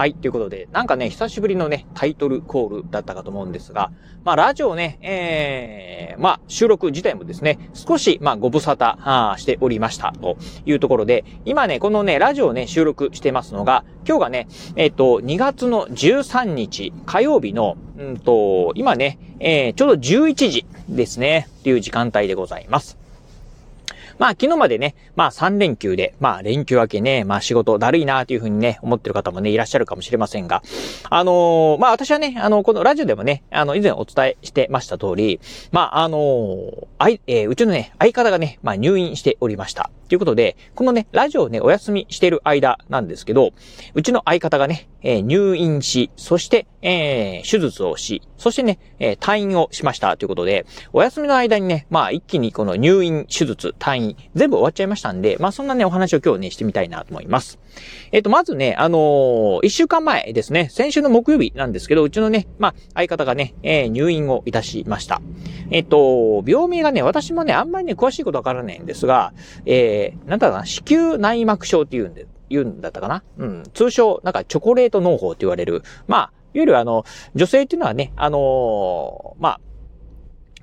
[0.00, 0.14] はい。
[0.14, 3.92] ということで、なんかね、久しぶりのね、タイトルコールだったかと思うんですが、
[4.24, 22.99] まあ、ラジオね、えー、まあ、収録自体もですね、少し、まあ、ご無沙汰しておりました、というところで、今ね、このね、ラジオをね、収録してますのが、今日がね、えっ、ー、と、2月の13日、火曜日の、うんと、今ね、えー、ちょうど11時ですね、っていう時間帯でございます。
[24.20, 30.62] まあ昨日までね、まあ3連休で、まあ連休明けね、まあ仕事だるいなというふうにね、思ってる方もね、いらっしゃるかもしれませんが、
[31.08, 35.40] あのー、まあ私はね、あの、このラジオでもね、あの、以前お伝えしてました通り、
[35.72, 39.90] まああのー、あい、えー、うちのね、相方がね、まあ入院しておりました。
[40.10, 43.52] ということで、このね、ラジオをね、お休みしてる間なんですけど、
[43.94, 57.58] うちの相方がね、えー、入院し、そして、えー、手術をし、そしてね、えー、退院をしましたということで、お休みの間にね、まあ一気にこの入院、手術、退院、全部終わっちゃいましたんで、まあそんなね、お話を今日ね、してみたいなと思います。
[58.12, 65.20] えっ、ー、と、まずね、あのー、一週間前ですね、先週の木曜日なんですけど、うちのね、まあ相方がね、えー、入院をいたしました。
[65.70, 69.32] えっ、と、病名がね、私もね、あんまりね、詳しいことわからないんですが、
[69.66, 73.22] えー、なんだろうな、子宮内膜症っていうんで、言うんだったかな？
[73.38, 73.62] うん。
[73.74, 75.84] 通称、なんかチョコレート農法って言われる。
[76.08, 76.20] まあ、
[76.52, 77.04] いわゆるあの、
[77.36, 79.60] 女性っていうのはね、あのー、まあ、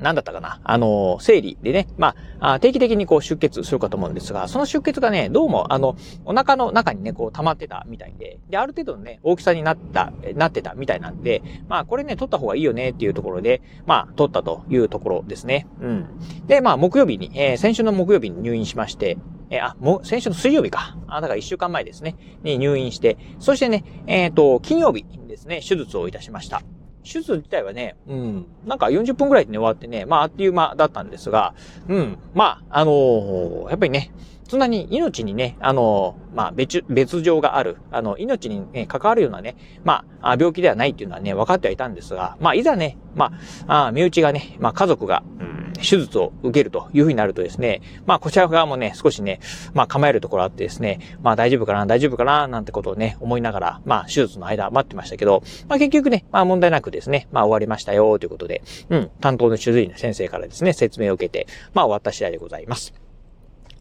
[0.00, 0.60] なんだったかな？
[0.64, 15.68] あの、生理でね、まあ、定期的にこう出血するかと思うんですが、その出血がね、どうも、あの、お腹の中にね、こう溜まってたみたいで、で、ある程度のね、大きさになった、なってたみたいなんで、まあ、これね、取った方がいいよねっていうところで、まあ、取ったというところですね。
[15.80, 16.06] うん。
[16.46, 19.16] で、まあ、木曜日に、えー、先週の木曜日に入院しまして、
[19.50, 20.98] えー、あ、もう、先週の水曜日か。
[21.06, 22.16] あ、だから一週間前ですね。
[22.42, 26.62] に入院して、そしてね、えっ、ー、と、金曜日にですね、手術をいたしました。
[27.04, 31.54] 手術自体はね、うん、なんか40分くらいで、ね、終わってね、まああっという間だったんですが、
[31.88, 34.12] うん、まあ、あのー、やっぱりね、
[34.48, 43.32] そんなに命にね、あの、まあ、別、別状がある、あの、命に、ね、関わるようなね、まあ、病気ではないっていうのはね、分かってはいたんですが、まあ、いざね、ま
[43.66, 45.43] あ、あ身内がね、まあ、家族が、うん、
[45.78, 49.40] 手術を受けるというふうになるとですね、まあ、こちら側もね、少しね、
[49.72, 62.94] まあ、構えるところあってですね、まあ、大丈夫かな、大丈夫かな、なんてことをね、思いながら、まあ、手術の間待ってましたけど、まあ、結局ね、まあ、問題なくですね、まあ、終わりましたよ、ということで、うん、担当の手術医の先生からですね、説明を受けて、まあ、終わった次第でございます。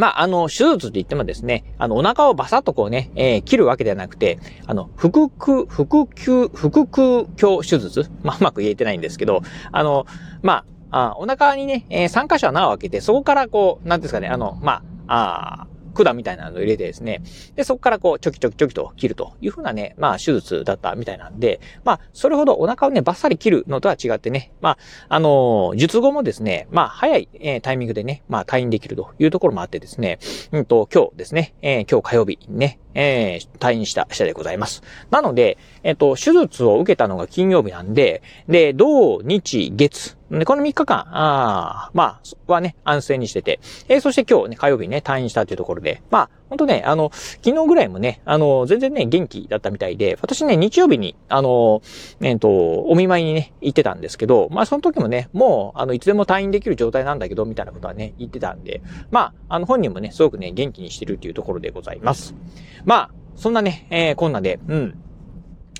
[0.00, 8.10] まあ、あの、手術って言ってもですね、あの、お腹をバサッとこうね、えー、切るわけではなくて、あの、腹腔、腹腔、腹腔鏡手術？
[8.24, 10.06] まあ、うまく言えてないんですけど、あの、
[10.40, 17.22] まあ、あお腹にね、えー、3箇所穴を開けて、そこからこう、なんですかね、あの、まあ、あ管みたいなのを入れてですね、
[17.56, 24.78] で、そこからこう、ちょきちょきちょきと切るというふうなね、まあ、手術だったみたいなんで、まあ、それほどお腹をね、バッサリ切るのとは違ってね、まあ、
[25.08, 30.18] あのー、術後もですね、まあ、早い、えー、タイミングでね、まあ、退院できるというところもあってですね、
[30.52, 34.82] うんと、今日ですね、えー、今日火曜日にね、えー、退院した下でございます。
[35.10, 43.58] なので、えっ、と、手術を受けたのが金曜日なんで、で、土、日、月、で、この3日間、あまあ、はね、安静にしてて、
[43.88, 51.82] えー、そして今日ね、火曜日にね、退院したというところで、まあ、ほんとね、あの、昨日ぐらいもね、あの、全然ね、元気だったみたいで、私ね、日曜日に、あの、
[52.20, 52.48] えっ、ー、と、
[52.88, 62.36] お見舞いにね、行ってたんですけど、まあ、その時もね、もう、あの、いつでも退院できる状態なんだけど、みたいなことはね、言ってたんで、まあ、あの、本人もね、すごくね、元気にしてるっていうところでございます。
[62.84, 65.02] まあ、そんなね、えー、こんなで、うん。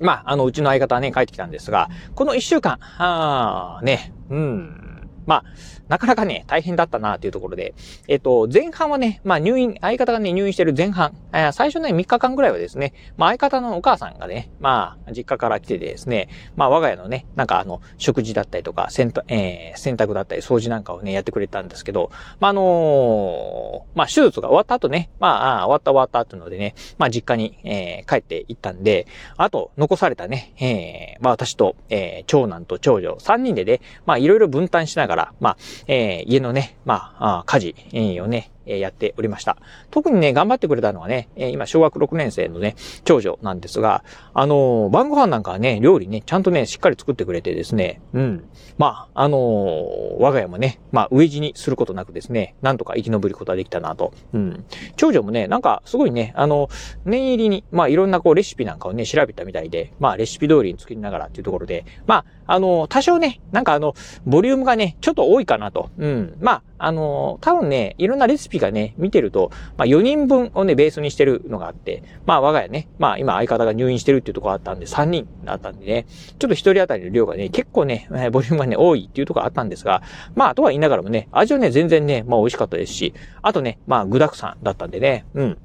[0.00, 4.99] まあ、あの、うちの相方はね、帰ってきたんですが、この一週間、ああ、ね、うん。
[5.26, 5.44] まあ、
[5.88, 7.74] なかなかね、大変だったなというところで、
[8.08, 29.06] えっと、前半はね、まあ入院、相方がね、入院してる前半、え最初ね、3日間ぐらいはですね、まあ相方のお母さんがね、まあ、実家から来ててですね、まあ我が家のね、なんかあの、食事だったりとか、洗濯、えー、洗濯だったり、掃除なんかをね、やってくれたんですけど、まああのー、まあ手術が終わった後ね、まあ、あ終わった終わった後のでね、まあ実家に、えー、帰って行ったんで、
[29.36, 39.56] あと、残されたね、えー、まあ私と、えー、長男と長女、3人でね、まあいろいろ分担しながら、がらまあ、えー、家のね、まあ、あ家事をね、えやっておりました。
[39.90, 48.44] 特にね、頑張ってくれたのはね、え今、小学6年生のね、長女なんですが、あの、晩ご飯なんかはね、料理ね、ちゃんとね、しっかり作ってくれてですね、うん。
[48.78, 54.12] まあ、あの、我が家もね、まあ、飢え死にすることなくですね、なんとか生き延びることができたなと。
[54.32, 54.64] うん。
[54.96, 56.68] 長女もね、なんか、すごいね、あの、
[57.04, 63.94] 念入りに、まあ、いろんなこう、レシピなんかをね、調べたみたいで、まあ、レシピ通りに作りながらっていうところで、まあ、あの、多少ね、なんかあの、
[64.26, 65.90] ボリュームがね、ちょっと多いかなと。
[65.98, 66.36] うん。
[66.40, 76.06] まあ、あの、多分ね、いろんなレシピがね、見てると、まあ4人分をね、ベースにしてるのがあって、まあ我が家ね、まあ今相方が入院してるっていうところあったんで、3人だったんでね、
[76.38, 80.02] ちょっと1人当たりの量がね、結構ね、ボリュームがね、多いっていうところあったんですが、
[80.34, 85.58] まあとは言いながらもね、味はね、全然ね、まあ美味しかったですし、あとね、まあ具沢山だったんでね、うん。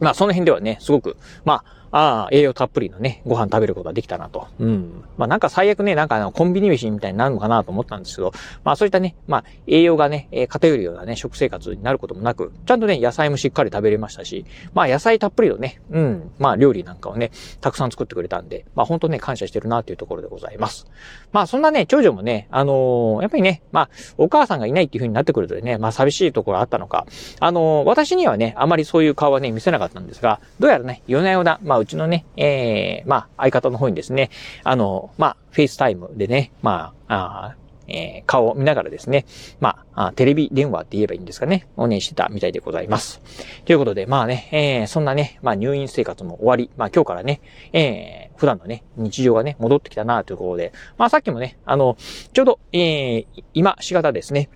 [0.00, 4.48] まあその辺ではね、すごく、まあ、ああ、栄養たっぷりのね、ご飯食べることができたなと。
[4.58, 5.04] うん。
[5.18, 8.32] まあなんか最悪ね、なんかあの、コンビニ飯みたいになるのかなと思ったんですけど、
[8.64, 17.30] まあそういったね、まあ栄養がね、えー、偏るようなね、食生活になることもなく、ちゃんとね、野菜もしっかり食べれましたし、まあ野菜たっぷりのね、うん、まあ料理なんかをね、
[17.60, 20.86] たくさん作ってくれたんで、まあ本当ね、感謝してるなっていうところでございます。
[21.30, 27.06] まあそんなね、長女もね、あのー、やっぱりね、まあ、お母さんがいないっていう風になってくるとね、まあ寂しいところあったのか、
[27.38, 34.30] あのー、私にはね、あまりそういう顔はね、見せなかったんですが、どうやらね、夜な夜な、まあうちのね、えー、まあ、相方の方にですね、
[34.64, 39.26] あの、まあ、 FaceTime でね、まあ、あえー、顔を見ながらですね、
[39.60, 43.20] まあ、テレビ電話って言えばいいんですかね、おねしてたみたいでございます。
[43.64, 47.40] ということで、まあね、えー、そんなね、まあ入院生活も終わり、まあ今日からね、
[47.72, 51.96] えー、普段のね、日常がね、戻ってきたなというところで、まあさっきもね、あの、
[52.32, 54.48] ちょうど、えー、今、しがたですね、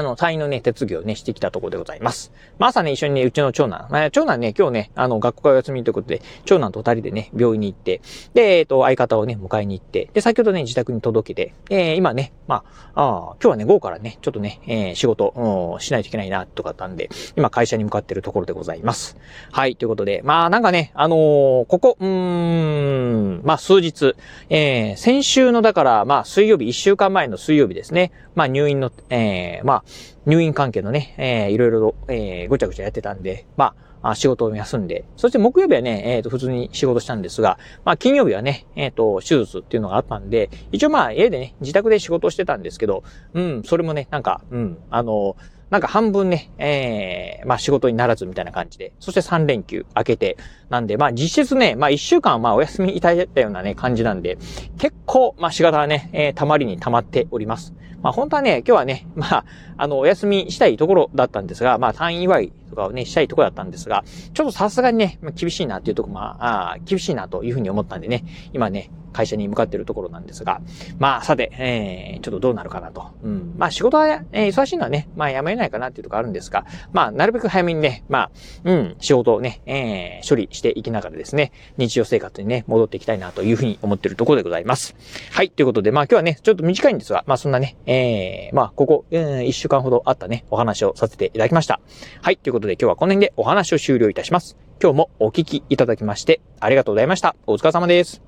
[0.00, 2.32] あの、退院のね、手続きをね、してきたところでございます。
[2.58, 8.00] まあ、朝ね、一緒にね、うちの長男、まあ、長男ね、今日ね、あの、学校がお休みということで、長男と二人でね、病院に行って、
[8.34, 12.64] で、えっ、と、相方をね、迎えに行って、で、先ほどね、自宅に届けて、えー、今ね、ま
[12.94, 19.16] あ、あ今日はね、午後からね、ちょっとね、えー、仕事、しないといけないな、とかったんで、今会社に向かってるところでございます。
[19.52, 21.18] はい、ということで、まあ、なんかね、あのー、
[21.66, 24.14] ここ、うーん、まあ、数日、
[24.50, 29.84] えー、先週の、だから、まあ、水曜日、一週間前の水曜日ですね、まあ、入院の、えー、まあ、
[30.26, 43.02] 入院関係のね、えー、いろいろと、えー、ごちゃごちゃやってたんで、まあ、仕事を休んで、そして木曜日はね、えっ、ー、と、普通に仕事したんですが、まあ、金曜日はね、えっ、ー、と、手術っていうのがあったんで、一応まあ、家でね、自宅で仕事をしてたんですけど、
[43.34, 45.36] うん、それもね、なんか、うん、あの、
[45.70, 50.38] なんか半分ね、ええー、まあ仕事にならずみたいな感じで、そして3連休明けて、
[50.70, 54.38] なんで、まあ実質ね、まあ1週間はまあお休みいただいたようなね、感じなんで、
[54.78, 57.74] 結構、まあ仕方はね、えー、たまりに溜まっております。
[58.02, 59.44] まあ本当はね、今日はね、 まあ、
[59.76, 64.04] あの、お休みしたいところだったんですが、まあ退院祝いとかをね、したいところだったんですが、
[64.34, 70.60] ちょっとさすがにね、まあ、厳しいなっていうところ、まあ、あ厳しいなというふうに思ったんでね、今ね、会社に向かっているところなんですが、
[70.98, 73.10] まあ、さて、えー、ちょっとどうなるかなと。
[73.22, 73.54] うん。
[73.56, 78.30] まあ、仕事は、えー、忙しいのはね、まあ、やめないかなっていうところあるんですが、まあ、なるべく早めにね、まあ、
[78.64, 84.94] うん、仕事をね、えー、処理していきながらですね、日常生活にね、戻っていきたいなというふうに思っているところでございます。
[85.32, 91.80] はい、ということで、まあ、今日はね、ちょっと短いんですが、まあ、そんなね、えー、まあ、ここ、うん、1週間ほどあったね、お話をさせていただきました。
[92.20, 94.56] はい、ということで今日はこの辺でお話を終了いたします。
[94.80, 97.34] 今日もお聞きいただきましてありがとうございました。
[97.46, 98.27] お疲れ様です。